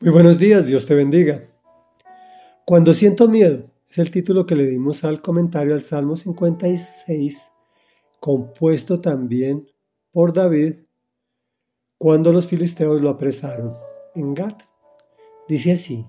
Muy 0.00 0.10
buenos 0.10 0.38
días, 0.38 0.66
Dios 0.66 0.86
te 0.86 0.94
bendiga. 0.94 1.48
Cuando 2.66 2.92
siento 2.94 3.28
miedo 3.28 3.70
es 3.88 3.96
el 3.98 4.10
título 4.10 4.44
que 4.44 4.56
le 4.56 4.66
dimos 4.66 5.04
al 5.04 5.22
comentario 5.22 5.72
al 5.72 5.82
Salmo 5.82 6.16
56, 6.16 7.48
compuesto 8.18 9.00
también 9.00 9.70
por 10.10 10.32
David 10.32 10.80
cuando 11.96 12.32
los 12.32 12.48
filisteos 12.48 13.00
lo 13.00 13.08
apresaron 13.08 13.76
en 14.16 14.34
Gat. 14.34 14.64
Dice 15.48 15.72
así, 15.72 16.04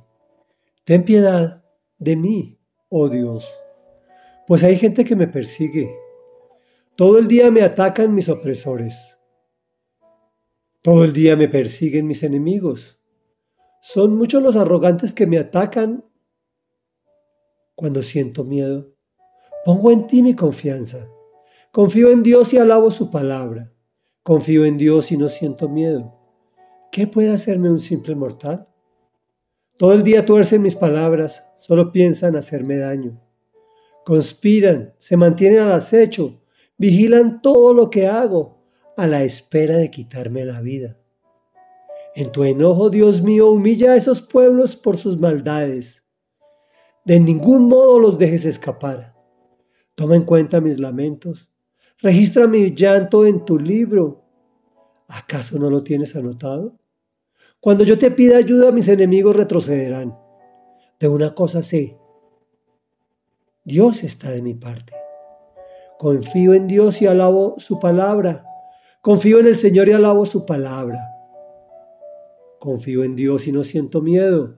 ten 0.84 1.06
piedad 1.06 1.64
de 2.00 2.16
mí, 2.16 2.58
oh 2.90 3.08
Dios, 3.08 3.48
pues 4.48 4.64
hay 4.64 4.78
gente 4.78 5.06
que 5.06 5.16
me 5.16 5.28
persigue. 5.28 5.96
Todo 6.96 7.20
el 7.20 7.28
día 7.28 7.52
me 7.52 7.62
atacan 7.62 8.16
mis 8.16 8.30
opresores. 8.30 9.16
Todo 10.82 11.04
el 11.04 11.14
día 11.14 11.36
me 11.36 11.48
persiguen 11.48 12.08
mis 12.08 12.24
enemigos. 12.24 13.00
Son 13.88 14.18
muchos 14.18 14.42
los 14.42 14.56
arrogantes 14.56 15.14
que 15.14 15.28
me 15.28 15.38
atacan 15.38 16.04
cuando 17.76 18.02
siento 18.02 18.44
miedo. 18.44 18.96
Pongo 19.64 19.92
en 19.92 20.08
ti 20.08 20.24
mi 20.24 20.34
confianza. 20.34 21.08
Confío 21.72 22.10
en 22.10 22.24
Dios 22.24 22.52
y 22.52 22.58
alabo 22.58 22.90
su 22.90 23.12
palabra. 23.12 23.72
Confío 24.24 24.66
en 24.66 24.78
Dios 24.78 25.12
y 25.12 25.18
no 25.18 25.30
siento 25.30 25.70
miedo. 25.70 26.20
¿Qué 26.92 27.06
puede 27.06 27.32
hacerme 27.32 27.70
un 27.70 27.78
simple 27.78 28.16
mortal? 28.16 28.68
Todo 29.78 29.94
el 29.94 30.02
día 30.02 30.26
tuercen 30.26 30.64
mis 30.64 30.76
palabras, 30.76 31.48
solo 31.60 31.92
piensan 31.92 32.36
hacerme 32.36 32.78
daño. 32.78 33.22
Conspiran, 34.04 34.96
se 34.98 35.16
mantienen 35.16 35.60
al 35.60 35.74
acecho, 35.74 36.42
vigilan 36.80 37.40
todo 37.40 37.72
lo 37.72 37.92
que 37.92 38.08
hago 38.08 38.66
a 38.98 39.06
la 39.06 39.24
espera 39.24 39.78
de 39.78 39.92
quitarme 39.92 40.44
la 40.44 40.60
vida. 40.60 40.98
En 42.16 42.32
tu 42.32 42.46
enojo, 42.46 42.90
Dios 42.90 43.22
mío, 43.22 43.50
humilla 43.50 43.92
a 43.92 43.96
esos 43.98 44.22
pueblos 44.22 44.78
por 44.78 44.96
sus 44.96 45.20
maldades. 45.20 46.02
De 47.04 47.20
ningún 47.20 47.68
modo 47.68 48.00
los 48.00 48.18
dejes 48.18 48.46
escapar. 48.46 49.14
Toma 49.96 50.16
en 50.16 50.24
cuenta 50.24 50.62
mis 50.62 50.80
lamentos. 50.80 51.50
Registra 52.00 52.48
mi 52.48 52.74
llanto 52.74 53.26
en 53.26 53.44
tu 53.44 53.60
libro. 53.60 54.24
¿Acaso 55.10 55.60
no 55.60 55.70
lo 55.70 55.84
tienes 55.84 56.16
anotado? 56.16 56.80
Cuando 57.60 57.84
yo 57.84 58.00
te 58.00 58.10
pida 58.12 58.38
ayuda, 58.38 58.72
mis 58.72 58.88
enemigos 58.88 59.36
retrocederán. 59.36 60.18
De 61.00 61.10
una 61.10 61.36
cosa 61.36 61.62
sé. 61.62 61.98
Dios 63.66 64.04
está 64.04 64.32
de 64.32 64.42
mi 64.42 64.54
parte. 64.54 64.94
Confío 66.00 66.54
en 66.54 66.68
Dios 66.68 67.02
y 67.02 67.08
alabo 67.08 67.56
su 67.58 67.78
palabra. 67.78 68.46
Confío 69.02 69.40
en 69.40 69.48
el 69.48 69.58
Señor 69.58 69.90
y 69.90 69.92
alabo 69.92 70.26
su 70.26 70.46
palabra. 70.46 71.15
Confío 72.66 73.04
en 73.04 73.16
Dios 73.16 73.46
y 73.46 73.52
no 73.52 73.64
siento 73.64 74.02
miedo. 74.02 74.58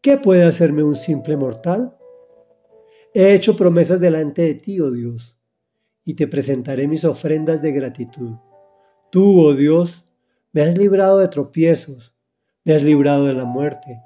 ¿Qué 0.00 0.18
puede 0.18 0.44
hacerme 0.44 0.84
un 0.84 0.94
simple 0.94 1.36
mortal? 1.36 1.96
He 3.12 3.34
hecho 3.34 3.56
promesas 3.56 3.98
delante 3.98 4.42
de 4.42 4.54
ti, 4.54 4.78
oh 4.78 4.92
Dios, 4.92 5.36
y 6.04 6.14
te 6.14 6.28
presentaré 6.28 6.86
mis 6.86 7.04
ofrendas 7.04 7.60
de 7.60 7.72
gratitud. 7.72 8.36
Tú, 9.10 9.40
oh 9.40 9.54
Dios, 9.54 10.04
me 10.52 10.62
has 10.62 10.78
librado 10.78 11.18
de 11.18 11.26
tropiezos, 11.26 12.14
me 12.62 12.76
has 12.76 12.84
librado 12.84 13.24
de 13.24 13.34
la 13.34 13.46
muerte, 13.46 14.00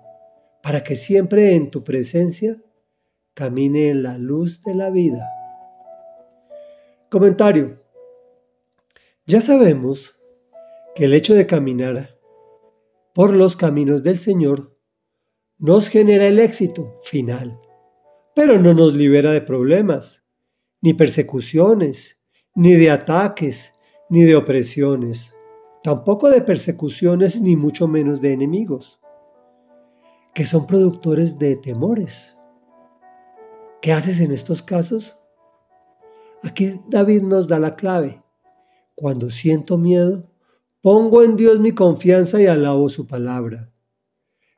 para 0.63 0.83
que 0.83 0.97
siempre 0.97 1.55
en 1.55 1.71
tu 1.71 1.85
presencia 1.85 2.57
camine 3.35 3.91
en 3.91 4.05
la 4.05 4.17
luz 4.17 4.63
de 4.63 4.75
la 4.75 4.89
vida. 4.89 5.29
Comentario. 7.11 7.79
Ya 9.27 9.43
sabemos 9.43 10.19
que 10.95 11.05
el 11.05 11.13
hecho 11.13 11.35
de 11.35 11.47
caminar 11.47 12.22
por 13.15 13.35
los 13.35 13.57
caminos 13.57 14.03
del 14.03 14.19
Señor, 14.19 14.77
nos 15.59 15.89
genera 15.89 16.27
el 16.27 16.39
éxito 16.39 16.99
final, 17.03 17.61
pero 18.35 18.59
no 18.59 18.75
nos 18.75 18.95
libera 18.95 19.33
de 19.33 19.43
problemas, 19.43 20.25
ni 20.81 20.95
persecuciones, 20.95 22.21
ni 22.55 22.73
de 22.75 22.91
ataques, 22.91 23.73
ni 24.09 24.25
de 24.25 24.35
opresiones, 24.35 25.35
tampoco 25.83 26.31
de 26.31 26.43
persecuciones, 26.43 27.41
ni 27.41 27.55
mucho 27.55 27.87
menos 27.87 28.21
de 28.21 28.33
enemigos, 28.33 29.01
que 30.35 30.47
son 30.47 30.67
productores 30.67 31.39
de 31.39 31.57
temores. 31.57 32.37
¿Qué 33.81 33.93
haces 33.93 34.21
en 34.21 34.33
estos 34.33 34.63
casos? 34.63 35.19
Aquí 36.43 36.81
David 36.89 37.23
nos 37.23 37.47
da 37.47 37.59
la 37.59 37.77
clave. 37.77 38.23
Cuando 38.95 39.31
siento 39.31 39.79
miedo, 39.79 40.32
Pongo 40.83 41.23
en 41.23 41.37
Dios 41.37 41.61
mi 41.61 41.71
confianza 41.71 42.43
y 42.43 42.47
alabo 42.47 42.89
su 42.89 43.07
palabra. 43.07 43.73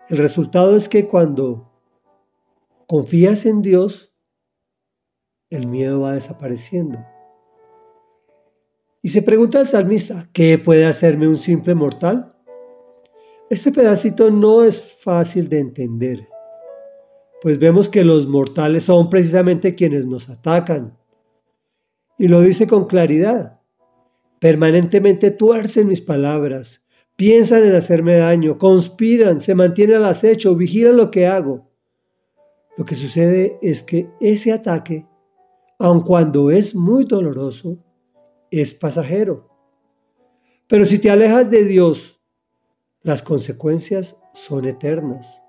El 0.09 0.17
resultado 0.17 0.75
es 0.75 0.89
que 0.89 1.07
cuando 1.07 1.71
confías 2.87 3.45
en 3.45 3.61
Dios, 3.61 4.15
el 5.51 5.67
miedo 5.67 6.01
va 6.01 6.15
desapareciendo. 6.15 6.99
Y 9.03 9.11
se 9.11 9.21
pregunta 9.21 9.61
el 9.61 9.67
salmista, 9.67 10.31
¿qué 10.33 10.57
puede 10.57 10.87
hacerme 10.87 11.29
un 11.29 11.37
simple 11.37 11.75
mortal? 11.75 12.35
Este 13.51 13.71
pedacito 13.71 14.31
no 14.31 14.65
es 14.65 14.81
fácil 14.81 15.51
de 15.51 15.59
entender, 15.59 16.27
pues 17.43 17.59
vemos 17.59 17.91
que 17.91 18.03
los 18.03 18.27
mortales 18.27 18.85
son 18.85 19.11
precisamente 19.11 19.75
quienes 19.75 20.07
nos 20.07 20.31
atacan. 20.31 20.97
Y 22.17 22.29
lo 22.29 22.41
dice 22.41 22.67
con 22.67 22.87
claridad. 22.87 23.61
Permanentemente 24.45 25.31
tuercen 25.31 25.89
mis 25.89 26.03
palabras, 26.03 26.85
piensan 27.17 27.65
en 27.65 27.75
hacerme 27.75 28.17
daño, 28.17 28.59
conspiran, 28.59 29.41
se 29.41 29.55
mantienen 29.55 29.97
al 29.97 30.05
acecho, 30.05 30.55
vigilan 30.55 30.99
lo 30.99 31.11
que 31.11 31.27
hago. 31.27 31.71
Lo 32.77 32.85
que 32.85 32.95
sucede 32.95 33.59
es 33.63 33.83
que 33.83 34.07
ese 34.21 34.53
ataque, 34.53 35.07
aun 35.79 36.03
cuando 36.03 36.51
es 36.51 36.75
muy 36.75 37.07
doloroso, 37.07 37.79
es 38.51 38.75
pasajero. 38.75 39.49
Pero 40.67 40.85
si 40.85 40.99
te 40.99 41.09
alejas 41.09 41.51
de 41.51 41.65
Dios, 41.65 42.21
las 43.01 43.23
consecuencias 43.23 44.21
son 44.35 44.67
eternas. 44.67 45.43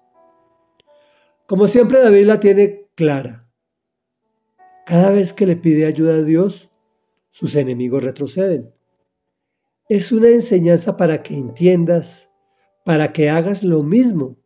Como 1.47 1.67
siempre 1.67 1.99
David 1.99 2.27
la 2.27 2.39
tiene 2.39 2.87
clara. 2.95 3.45
Cada 4.85 5.11
vez 5.11 5.33
que 5.33 5.45
le 5.45 5.57
pide 5.57 5.85
ayuda 5.85 6.13
a 6.13 6.23
Dios, 6.23 6.69
sus 7.31 7.55
enemigos 7.55 8.01
retroceden 8.01 8.73
es 9.87 10.11
una 10.11 10.29
enseñanza 10.29 10.97
para 10.97 11.21
que 11.21 11.35
entiendas, 11.35 12.29
para 12.83 13.13
que 13.13 13.29
hagas 13.29 13.63
lo 13.63 13.83
mismo, 13.83 14.37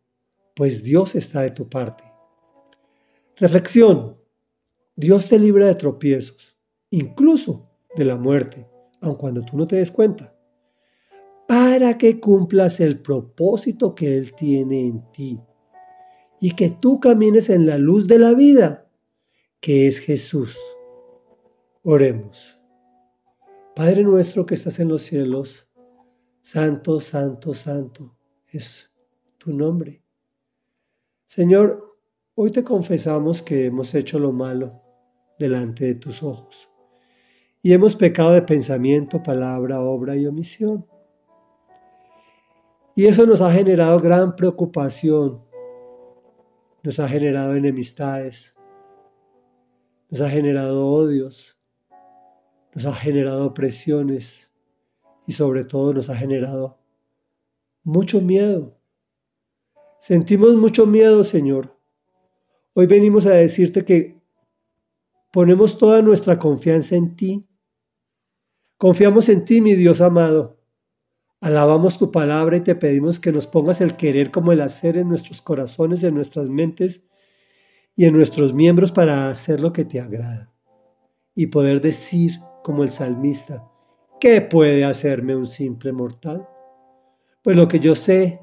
pues 0.54 0.82
Dios 0.82 1.14
está 1.14 1.42
de 1.42 1.50
tu 1.50 1.68
parte. 1.68 2.04
Reflexión. 3.36 4.18
Dios 4.96 5.28
te 5.28 5.38
libra 5.38 5.66
de 5.66 5.74
tropiezos, 5.76 6.58
incluso 6.90 7.70
de 7.96 8.04
la 8.04 8.18
muerte, 8.18 8.66
aun 9.00 9.14
cuando 9.14 9.42
tú 9.42 9.56
no 9.56 9.66
te 9.66 9.76
des 9.76 9.90
cuenta, 9.90 10.36
para 11.48 11.96
que 11.96 12.20
cumplas 12.20 12.80
el 12.80 13.00
propósito 13.00 13.94
que 13.94 14.18
Él 14.18 14.34
tiene 14.34 14.86
en 14.86 15.10
ti 15.12 15.40
y 16.38 16.54
que 16.54 16.70
tú 16.70 17.00
camines 17.00 17.48
en 17.48 17.66
la 17.66 17.78
luz 17.78 18.06
de 18.06 18.18
la 18.18 18.34
vida, 18.34 18.90
que 19.60 19.88
es 19.88 19.98
Jesús. 20.00 20.58
Oremos. 21.82 22.59
Padre 23.80 24.02
nuestro 24.02 24.44
que 24.44 24.52
estás 24.52 24.78
en 24.78 24.88
los 24.88 25.00
cielos, 25.00 25.66
santo, 26.42 27.00
santo, 27.00 27.54
santo 27.54 28.14
es 28.46 28.92
tu 29.38 29.54
nombre. 29.54 30.04
Señor, 31.24 31.96
hoy 32.34 32.50
te 32.50 32.62
confesamos 32.62 33.40
que 33.40 33.64
hemos 33.64 33.94
hecho 33.94 34.18
lo 34.18 34.32
malo 34.32 34.82
delante 35.38 35.86
de 35.86 35.94
tus 35.94 36.22
ojos 36.22 36.68
y 37.62 37.72
hemos 37.72 37.96
pecado 37.96 38.32
de 38.32 38.42
pensamiento, 38.42 39.22
palabra, 39.22 39.80
obra 39.80 40.14
y 40.14 40.26
omisión. 40.26 40.86
Y 42.94 43.06
eso 43.06 43.24
nos 43.24 43.40
ha 43.40 43.50
generado 43.50 43.98
gran 43.98 44.36
preocupación, 44.36 45.42
nos 46.82 46.98
ha 47.00 47.08
generado 47.08 47.54
enemistades, 47.54 48.54
nos 50.10 50.20
ha 50.20 50.28
generado 50.28 50.86
odios, 50.86 51.56
nos 52.74 52.86
ha 52.86 52.94
generado 52.94 53.52
presiones 53.54 54.50
y 55.26 55.32
sobre 55.32 55.64
todo 55.64 55.94
nos 55.94 56.08
ha 56.08 56.16
generado 56.16 56.78
mucho 57.82 58.20
miedo. 58.20 58.78
Sentimos 60.00 60.54
mucho 60.54 60.86
miedo, 60.86 61.24
Señor. 61.24 61.76
Hoy 62.74 62.86
venimos 62.86 63.26
a 63.26 63.32
decirte 63.32 63.84
que 63.84 64.20
ponemos 65.32 65.78
toda 65.78 66.00
nuestra 66.02 66.38
confianza 66.38 66.96
en 66.96 67.16
ti. 67.16 67.46
Confiamos 68.78 69.28
en 69.28 69.44
ti, 69.44 69.60
mi 69.60 69.74
Dios 69.74 70.00
amado. 70.00 70.58
Alabamos 71.40 71.98
tu 71.98 72.10
palabra 72.10 72.58
y 72.58 72.60
te 72.60 72.74
pedimos 72.74 73.18
que 73.18 73.32
nos 73.32 73.46
pongas 73.46 73.80
el 73.80 73.96
querer 73.96 74.30
como 74.30 74.52
el 74.52 74.60
hacer 74.60 74.96
en 74.96 75.08
nuestros 75.08 75.40
corazones, 75.42 76.02
en 76.02 76.14
nuestras 76.14 76.48
mentes 76.48 77.04
y 77.96 78.04
en 78.04 78.14
nuestros 78.14 78.54
miembros 78.54 78.92
para 78.92 79.28
hacer 79.28 79.60
lo 79.60 79.72
que 79.72 79.84
te 79.84 80.00
agrada 80.00 80.52
y 81.34 81.46
poder 81.46 81.80
decir 81.80 82.40
como 82.62 82.82
el 82.82 82.90
salmista, 82.90 83.68
¿qué 84.20 84.40
puede 84.40 84.84
hacerme 84.84 85.36
un 85.36 85.46
simple 85.46 85.92
mortal? 85.92 86.48
Pues 87.42 87.56
lo 87.56 87.68
que 87.68 87.80
yo 87.80 87.96
sé 87.96 88.40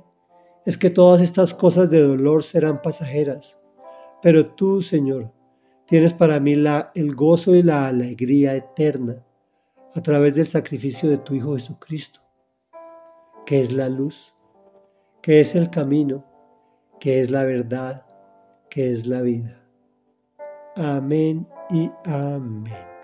es 0.65 0.77
que 0.77 0.89
todas 0.89 1.21
estas 1.21 1.53
cosas 1.53 1.89
de 1.89 2.01
dolor 2.01 2.43
serán 2.43 2.81
pasajeras, 2.81 3.57
pero 4.21 4.47
tú, 4.47 4.81
Señor, 4.81 5.31
tienes 5.85 6.13
para 6.13 6.39
mí 6.39 6.55
la, 6.55 6.91
el 6.95 7.15
gozo 7.15 7.55
y 7.55 7.63
la 7.63 7.87
alegría 7.87 8.55
eterna 8.55 9.23
a 9.95 10.01
través 10.01 10.35
del 10.35 10.47
sacrificio 10.47 11.09
de 11.09 11.17
tu 11.19 11.35
Hijo 11.35 11.53
Jesucristo, 11.53 12.19
que 13.45 13.61
es 13.61 13.71
la 13.71 13.87
luz, 13.87 14.33
que 15.21 15.41
es 15.41 15.55
el 15.55 15.69
camino, 15.69 16.25
que 16.99 17.21
es 17.21 17.31
la 17.31 17.43
verdad, 17.43 18.05
que 18.69 18.91
es 18.91 19.07
la 19.07 19.21
vida. 19.21 19.63
Amén 20.75 21.47
y 21.69 21.89
amén. 22.05 22.96